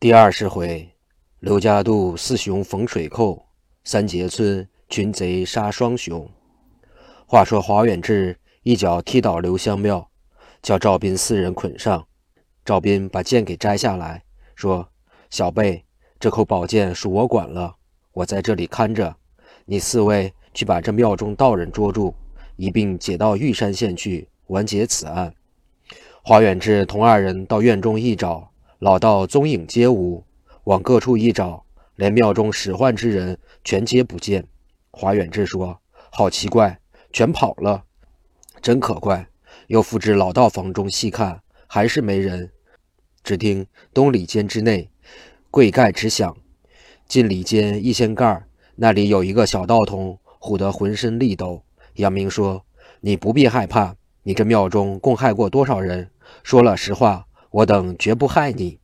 [0.00, 0.90] 第二十回，
[1.40, 3.44] 刘家渡四雄逢水寇，
[3.84, 6.26] 三杰村群贼杀双雄。
[7.26, 10.08] 话说华远志一脚踢倒刘香庙，
[10.62, 12.02] 叫赵斌四人捆上。
[12.64, 14.24] 赵斌把剑给摘下来，
[14.54, 14.88] 说
[15.28, 15.84] ：“小辈，
[16.18, 17.76] 这口宝剑属我管了，
[18.12, 19.14] 我在这里看着。
[19.66, 22.14] 你四位去把这庙中道人捉住，
[22.56, 25.34] 一并解到玉山县去，完结此案。”
[26.24, 28.49] 华远志同二人到院中一找。
[28.80, 30.24] 老道踪影皆无，
[30.64, 34.46] 往各处一找，连庙中使唤之人全皆不见。
[34.90, 35.78] 华远志说
[36.10, 36.80] ：“好奇怪，
[37.12, 37.84] 全跑了，
[38.62, 39.28] 真可怪。”
[39.68, 42.50] 又复至老道房中细看，还是没人。
[43.22, 44.88] 只听东里间之内，
[45.50, 46.34] 柜盖直响。
[47.06, 51.62] 进里间一掀盖，那里有一个小道童，唬得浑身力抖。
[51.96, 52.64] 杨明说
[53.02, 56.10] ：“你不必害怕，你这庙中共害过多少人？
[56.42, 58.78] 说了实话。”我等绝不害你。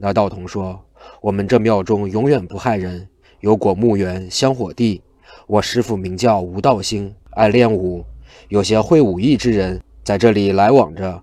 [0.00, 0.80] 那道童说
[1.20, 3.08] ：“我们这庙中永远不害人，
[3.40, 5.02] 有果木园、香火地。
[5.48, 8.04] 我师父名叫吴道兴，爱练武，
[8.48, 11.20] 有些会武艺之人在这里来往着。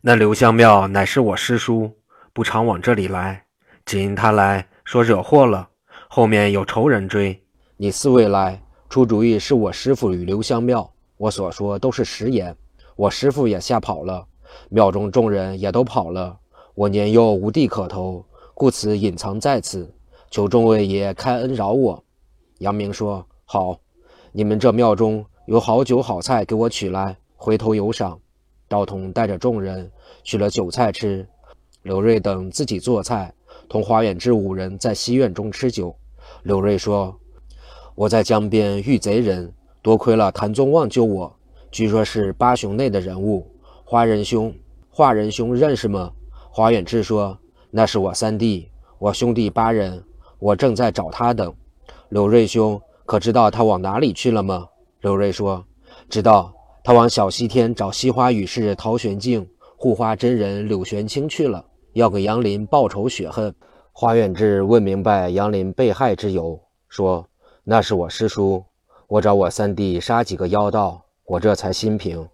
[0.00, 1.90] 那刘香庙乃是我师叔，
[2.32, 3.42] 不常往这里来，
[3.84, 5.68] 只因他来说惹祸了，
[6.08, 7.42] 后面有仇人追。
[7.76, 10.88] 你四位来出主意，是我师父与刘香庙。
[11.16, 12.56] 我所说都是实言，
[12.94, 14.24] 我师父也吓跑了。”
[14.70, 16.36] 庙中众人也都跑了，
[16.74, 19.88] 我年幼无地可投，故此隐藏在此，
[20.28, 22.02] 求众位爷开恩饶我。
[22.58, 23.78] 杨明说：“好，
[24.32, 28.18] 你们这庙中有好酒好菜，给我取来，回头有赏。”
[28.66, 29.88] 道童带着众人
[30.24, 31.24] 取了酒菜吃，
[31.82, 33.32] 刘瑞等自己做菜，
[33.68, 35.94] 同华远志五人在西院中吃酒。
[36.42, 37.14] 刘瑞说
[37.94, 41.32] ：“我在江边遇贼人，多亏了谭宗旺救我，
[41.70, 43.46] 据说是八雄内的人物。”
[43.86, 44.52] 华仁兄，
[44.90, 46.10] 华仁兄认识吗？
[46.56, 47.36] 华远志说
[47.72, 50.00] ：“那是我三弟，我兄弟八人，
[50.38, 51.52] 我正在找他等。”
[52.10, 54.68] 刘瑞兄可知道他往哪里去了吗？
[55.00, 55.64] 刘瑞说
[56.08, 59.44] ：“知道，他往小西天找西花雨士陶玄静、
[59.76, 61.64] 护花真人柳玄清去了，
[61.94, 63.52] 要给杨林报仇雪恨。”
[63.90, 67.26] 华远志问明白杨林被害之由，说
[67.64, 68.62] ：“那是我师叔，
[69.08, 72.28] 我找我三弟杀几个妖道，我这才心平。”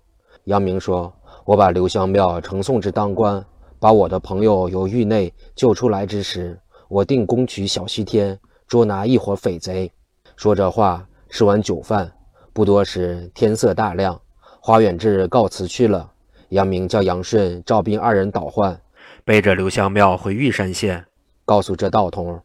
[0.44, 1.10] 杨明说。
[1.46, 3.44] 我把刘香庙呈送至当官，
[3.80, 9.90] 把我的朋友由狱内救出来之时，我定攻取小西天，捉拿一伙匪贼。
[10.36, 12.12] 说这话，吃完酒饭，
[12.52, 14.20] 不多时，天色大亮，
[14.60, 16.12] 华远志告辞去了。
[16.50, 18.78] 杨明叫杨顺、赵斌二人倒换，
[19.24, 21.06] 背着刘香庙回玉山县，
[21.46, 22.38] 告诉这道童，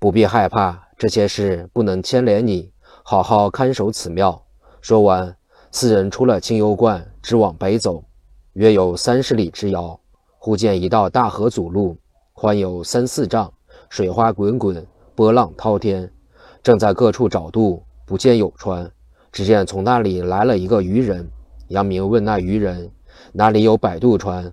[0.00, 2.72] 不必害怕，这些事不能牵连你，
[3.04, 4.42] 好好看守此庙。
[4.80, 5.36] 说完，
[5.70, 8.02] 四人出了清幽观，直往北走。
[8.54, 9.99] 约有三十里之遥，
[10.42, 11.98] 忽见一道大河阻路，
[12.32, 13.52] 宽有三四丈，
[13.90, 16.10] 水花滚滚，波浪滔天。
[16.62, 18.90] 正在各处找渡，不见有船。
[19.30, 21.30] 只见从那里来了一个渔人。
[21.68, 22.90] 杨明问那渔人
[23.32, 24.50] ：“哪里有摆渡船？”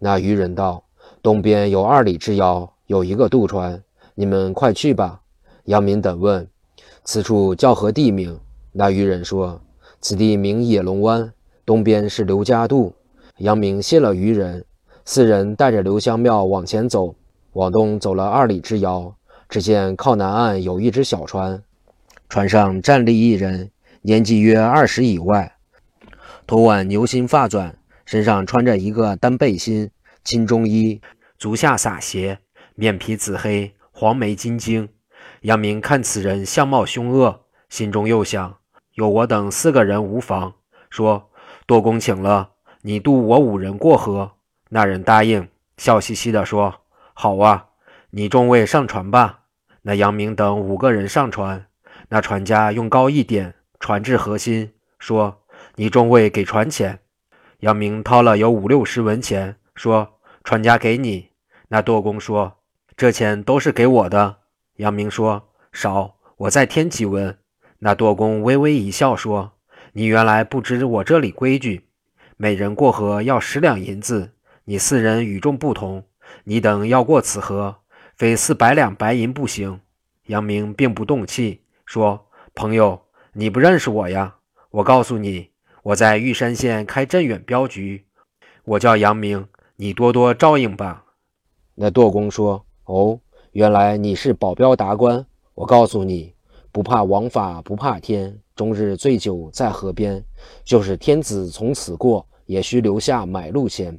[0.00, 0.82] 那渔人道
[1.22, 3.82] ：“东边有二里之遥，有一个渡船，
[4.14, 5.20] 你们快去吧。”
[5.64, 6.48] 杨明等问
[7.04, 8.40] ：“此处叫何地名？”
[8.72, 9.60] 那渔人说
[10.00, 11.30] ：“此地名野龙湾，
[11.66, 12.94] 东边是刘家渡。”
[13.36, 14.64] 杨明谢了渔人，
[15.12, 17.16] 四人带着刘香庙往前走，
[17.54, 19.16] 往东走了二里之遥，
[19.48, 21.64] 只见靠南岸有一只小船，
[22.28, 23.72] 船上站立一人，
[24.02, 25.56] 年纪约二十以外，
[26.46, 29.90] 头挽牛心发转，身上穿着一个单背心、
[30.22, 31.00] 青中衣，
[31.36, 32.38] 足下洒鞋，
[32.76, 34.90] 面皮紫黑，黄眉金睛。
[35.40, 38.58] 杨明看此人相貌凶恶，心中又想：
[38.94, 40.52] 有我等四个人无妨，
[40.88, 41.30] 说
[41.66, 42.50] 多公请了。
[42.82, 44.30] 你渡我五人过河，
[44.70, 46.82] 那人答应，笑嘻嘻地说
[47.12, 47.66] ：“好啊，
[48.10, 49.40] 你众位上船吧。”
[49.82, 51.66] 那杨明等五个人上船，
[52.08, 55.42] 那船家用篙一点，船至河心，说
[55.74, 57.00] ：“你众位给船钱。”
[57.60, 61.30] 杨明掏了有五六十文钱，说：“船家给你。”
[61.68, 62.58] 那舵工说
[62.96, 64.36] ：“这钱都是给我的。”
[64.78, 67.36] 杨明说：“少，我再添几文。”
[67.80, 69.52] 那舵工微微一笑，说
[69.94, 71.88] ：“你原来不知我这里规矩。”
[72.36, 74.32] 每人过河要十两银子，
[74.70, 76.04] 你四人与众不同，
[76.44, 77.78] 你等要过此河，
[78.14, 79.80] 非四百两白银不行。
[80.26, 83.02] 杨明并不动气，说：“朋友，
[83.32, 84.36] 你不认识我呀？
[84.70, 85.50] 我告诉你，
[85.82, 88.06] 我在玉山县开镇远镖局，
[88.62, 89.44] 我叫杨明，
[89.74, 91.04] 你多多照应吧。”
[91.74, 93.18] 那舵工说：“哦，
[93.50, 95.26] 原来你是保镖达官。
[95.56, 96.32] 我告诉你，
[96.70, 100.24] 不怕王法，不怕天，终日醉酒在河边，
[100.62, 103.96] 就是天子从此过。”也需留下买路钱。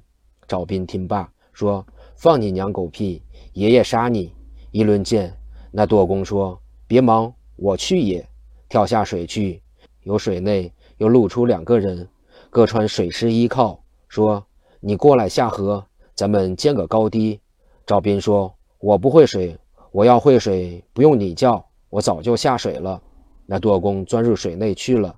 [0.51, 1.87] 赵斌听罢说
[2.17, 3.23] ：“放你娘狗屁！
[3.53, 4.35] 爷爷杀你。”
[4.71, 5.33] 一抡剑，
[5.71, 8.27] 那舵工说：“别忙，我去也。”
[8.67, 9.61] 跳下水去，
[10.03, 12.05] 由水内又露出两个人，
[12.49, 14.45] 各穿水师衣靠，说
[14.81, 17.39] ：“你过来下河，咱们见个高低。”
[17.87, 19.57] 赵斌说：“我不会水，
[19.93, 23.01] 我要会水，不用你叫，我早就下水了。”
[23.47, 25.15] 那舵工钻入水内去了，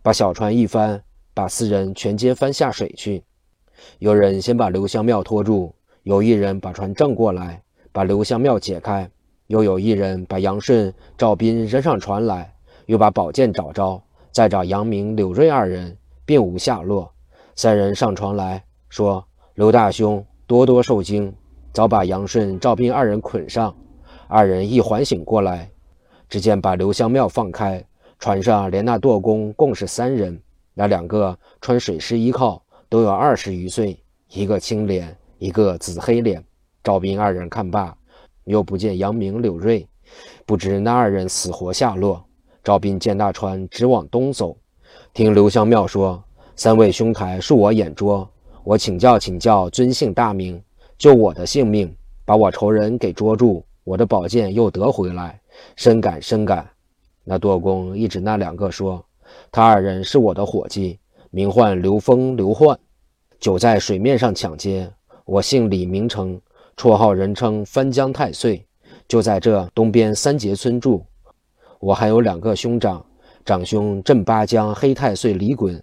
[0.00, 1.04] 把小船一翻，
[1.34, 3.22] 把四人全皆翻下水去。
[3.98, 7.62] 有人先把刘香庙拖住，有一人把船正过来，
[7.92, 9.10] 把刘香庙解开，
[9.46, 12.52] 又有一人把杨顺、赵斌扔上船来，
[12.86, 17.12] 又把宝剑找着，再找杨明、柳瑞二人，并无下落。
[17.56, 19.24] 三人上船来说
[19.54, 21.32] ：“刘大兄多多受惊。”
[21.72, 23.72] 早把杨顺、赵斌二人捆上，
[24.26, 25.70] 二人一缓醒过来，
[26.28, 27.84] 只见把刘香庙放开，
[28.18, 30.42] 船上连那舵工共是三人，
[30.74, 33.96] 那两个穿水师衣靠，都有二十余岁，
[34.32, 36.44] 一个青脸，一个紫黑脸。
[36.82, 37.96] 赵斌二人看罢，
[38.46, 39.86] 又不见杨明、柳瑞，
[40.44, 42.20] 不知那二人死活下落。
[42.64, 44.56] 赵斌见大船直往东走，
[45.14, 46.20] 听刘香庙说
[46.56, 48.28] ：“三位兄台恕我眼拙，
[48.64, 50.60] 我请教请教尊姓大名。”
[50.98, 51.94] 救我的性命，
[52.24, 55.40] 把我仇人给捉住，我的宝剑又得回来，
[55.76, 56.68] 深感深感。
[57.22, 59.02] 那舵工一指那两个说
[59.52, 60.98] ：“他二人是我的伙计，
[61.32, 62.76] 名唤刘峰、刘焕，
[63.38, 64.92] 久在水面上抢劫。
[65.24, 66.40] 我姓李，名成，
[66.76, 68.66] 绰号人称翻江太岁，
[69.06, 71.06] 就在这东边三杰村住。
[71.78, 73.06] 我还有两个兄长，
[73.44, 75.80] 长兄镇八江黑太岁李衮，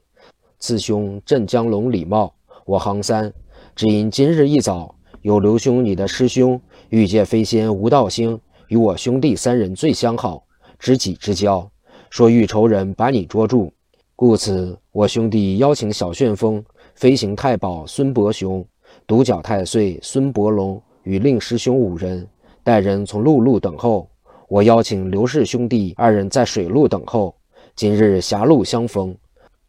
[0.59, 2.35] 次兄镇江龙李茂。
[2.65, 3.33] 我行三，
[3.73, 10.43] 只因今日一早。”有刘兄，你的师兄玉界飞仙吴道星与我兄弟三人最相好，
[10.77, 11.69] 知己之交。
[12.09, 13.73] 说欲仇人把你捉住，
[14.17, 16.65] 故此我兄弟邀请小旋风、
[16.95, 18.65] 飞行太保孙伯雄、
[19.05, 22.27] 独角太岁孙伯龙与令师兄五人，
[22.63, 24.09] 带人从陆路等候。
[24.47, 27.35] 我邀请刘氏兄弟二人在水路等候，
[27.75, 29.15] 今日狭路相逢。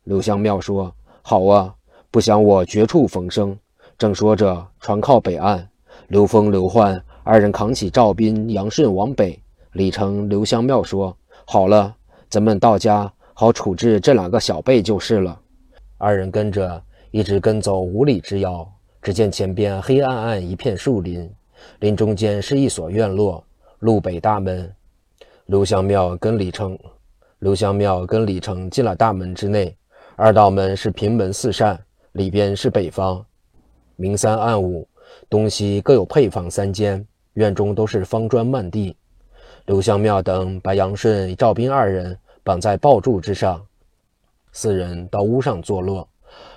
[0.05, 0.91] 刘香庙说
[1.21, 1.75] ：“好啊，
[2.11, 3.55] 不想我绝处逢生。”
[3.99, 5.69] 正说着，船靠北岸，
[6.07, 9.39] 刘峰、刘焕二人扛起赵斌、杨顺往北。
[9.73, 11.95] 李成、刘香庙说：“好了，
[12.31, 15.41] 咱们到家好处置这两个小辈就是了。”
[15.97, 16.83] 二人跟着，
[17.13, 18.69] 一直跟走五里之遥，
[19.01, 21.31] 只见前边黑暗暗一片树林，
[21.79, 23.45] 林中间是一所院落，
[23.79, 24.69] 路北大门。
[25.47, 26.77] 刘香庙跟李成，
[27.39, 29.73] 刘香庙跟李成进了大门之内，
[30.17, 31.79] 二道门是平门四扇，
[32.15, 33.25] 里边是北方。
[33.95, 34.85] 明三暗五，
[35.31, 38.97] 东西各有配房三间，院中都是方砖漫地。
[39.67, 42.19] 刘香庙等把杨顺、赵斌二人
[42.49, 43.63] 绑在抱柱之上，
[44.53, 46.09] 四人到屋上坐落。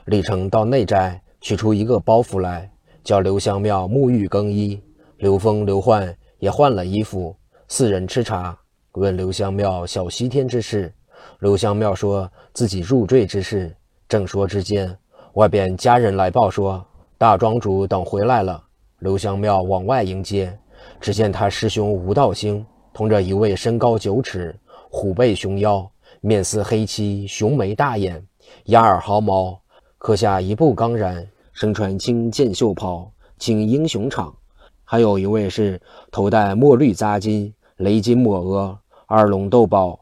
[0.05, 2.71] 李成到内宅取出一个包袱来，
[3.03, 4.81] 叫刘香庙沐浴更衣。
[5.17, 7.35] 刘峰、刘焕也换了衣服，
[7.67, 8.57] 四人吃茶，
[8.93, 10.93] 问刘香庙小西天之事。
[11.39, 13.75] 刘香庙说自己入赘之事。
[14.07, 14.97] 正说之间，
[15.33, 16.81] 外边家人来报说。
[17.17, 18.63] 大庄主等回来了，
[18.99, 20.57] 刘香庙往外迎接，
[21.01, 24.55] 只见他师兄吴道兴同着一位身高九尺、
[24.93, 25.89] 虎背熊腰、
[26.19, 28.21] 面似黑漆、雄眉大眼、
[28.65, 29.57] 压耳毫毛，
[29.97, 33.09] 刻下一步钢然，身穿青箭袖袍、
[33.39, 34.35] 青英雄场；
[34.83, 38.77] 还有一位是头戴墨绿扎金、雷金抹额、
[39.07, 39.97] 二龙斗宝，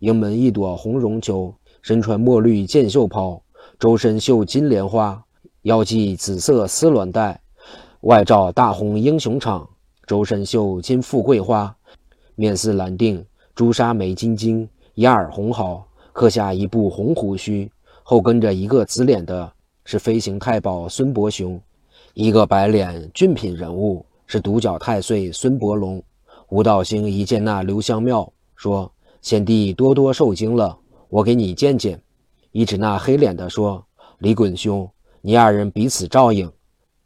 [0.00, 3.42] 迎门一朵红绒球，身穿墨绿箭袖袍，
[3.78, 5.20] 周身绣金莲花。
[5.62, 7.40] 腰系紫色丝鸾带，
[8.02, 9.66] 外罩大红英雄氅，
[10.06, 11.74] 周身绣金富贵花，
[12.34, 17.70] 面似蓝靛，朱砂眉晶晶，压耳红毫，刻下一部红胡须，
[18.02, 19.52] 后跟着一个紫脸的，
[19.84, 21.56] 是飞行太保孙伯雄；
[22.14, 26.02] 一个白脸俊品人物，是独角太岁孙伯龙。
[26.48, 28.90] 吴道星一见那刘香庙，说
[29.22, 30.76] ：“贤弟多多受惊了，
[31.08, 32.02] 我给你见见。”
[32.50, 33.84] 一指那黑脸的说
[34.18, 34.88] ：“李衮兄。”
[35.22, 36.50] 你二人彼此照应，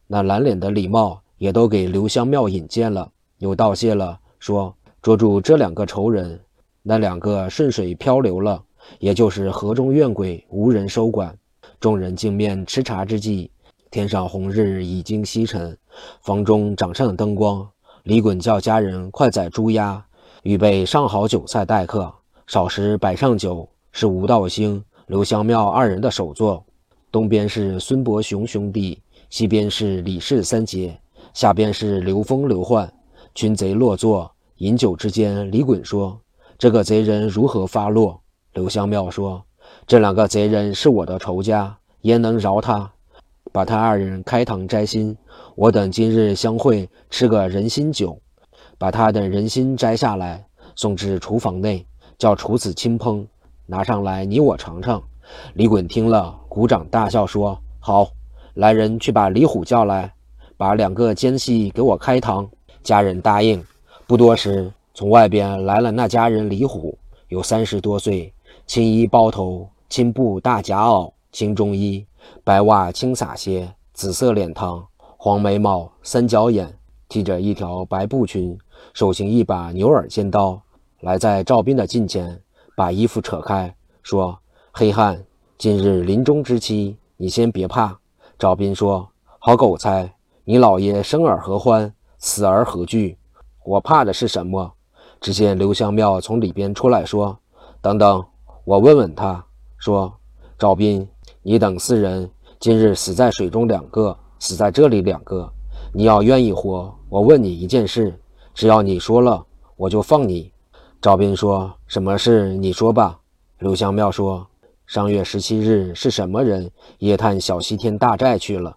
[0.07, 6.38] 那蓝脸的李茂也都给刘香庙引荐了，又道谢了，说捉住这两个仇人，
[6.83, 8.62] 那两个顺水漂流了，
[8.99, 11.37] 也就是河中怨鬼，无人收管。
[11.78, 13.50] 众人镜面吃茶之际，
[13.90, 15.76] 天上红日已经西沉，
[16.23, 17.67] 房中掌上灯光。
[18.02, 20.05] 李衮叫家人快宰猪鸭，
[20.43, 22.12] 预备上好酒菜待客，
[22.47, 26.64] 少时摆上酒，是吴道兴、刘香庙二人的首座。
[27.12, 29.00] 东边是孙伯雄兄弟，
[29.31, 30.99] 西边是李氏三杰，
[31.33, 32.93] 下边是刘峰、刘焕。
[33.35, 34.28] 群贼落座，
[34.59, 36.21] 饮酒之间，李衮说
[36.59, 38.21] ：“这个贼人如何发落？”
[38.55, 39.45] 刘香庙说
[39.87, 42.91] ：“这两个贼人是我的仇家，焉能饶他？
[43.53, 45.17] 把他二人开膛摘心。
[45.55, 48.21] 我等今日相会，吃个人心酒，
[48.79, 51.87] 把他的人心摘下来，送至厨房内，
[52.19, 53.25] 叫厨子亲烹，
[53.65, 55.00] 拿上来你我尝尝。
[55.55, 58.09] 李衮听了，鼓掌大笑，说：“好，
[58.55, 60.12] 来人去把李虎叫来，
[60.57, 62.49] 把两个奸细给我开膛。”
[62.83, 63.65] 家人答应。
[64.09, 66.97] 不多时，从外边来了那家人李虎，
[67.29, 68.33] 有三十多岁，
[68.67, 72.07] 青衣包头，青布大夹袄，青中衣，
[72.43, 74.83] 白袜轻洒些，紫色脸膛，
[75.19, 76.75] 黄眉毛，三角眼，
[77.07, 78.57] 提着一条白布裙，
[78.95, 80.59] 手行一把牛耳尖刀，
[81.00, 82.41] 来在赵斌的近前，
[82.75, 84.38] 把衣服扯开，说
[84.73, 85.23] ：“黑汉，
[85.59, 87.99] 今日临终之期，你先别怕。”
[88.38, 89.07] 赵斌说
[89.38, 90.11] ：“好狗才，
[90.45, 93.15] 你老爷生而何欢，死而何惧？”
[93.69, 94.73] 我怕的是什么？
[95.21, 97.39] 只见刘香庙从里边出来，说
[97.83, 98.25] ：“等等，
[98.65, 99.45] 我问问他。”
[99.77, 100.11] 说
[100.59, 101.07] ：“赵斌，
[101.43, 105.47] 你等四人今日死在水中两个，死在这里两个。
[105.93, 108.19] 你要愿意活，我问你一件事，
[108.55, 109.45] 只要你说了，
[109.77, 110.51] 我就放你。”
[111.03, 112.55] 赵斌说：“什么事？
[112.55, 113.21] 你说吧。”
[113.61, 114.47] 刘香庙说
[114.87, 116.71] ：“上月十七日是什么人
[117.01, 118.75] 夜探小西天大寨去了？”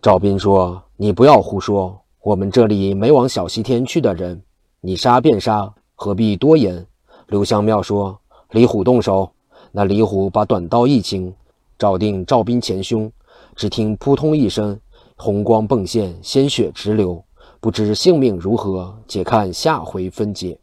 [0.00, 4.40] 赵斌说：“你不要胡说。”我们这里没往小西天去的人，
[4.80, 6.86] 你杀便杀，何必多言？
[7.26, 8.16] 刘香庙说
[8.52, 9.28] ：“李虎动手。”
[9.74, 11.34] 那李虎把短刀一擎，
[11.76, 13.10] 照定赵斌前胸，
[13.56, 14.78] 只听扑通一声，
[15.16, 17.20] 红光迸现，鲜血直流。
[17.58, 20.56] 不知性命如何，且看下回分解。